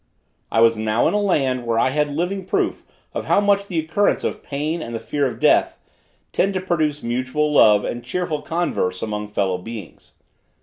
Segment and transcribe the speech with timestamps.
[0.51, 3.67] I was now in a land, where I had a living proof of how much
[3.67, 5.77] the occurrence of pain and the fear of death
[6.33, 10.15] tend to produce mutual love and cheerful converse among fellow beings.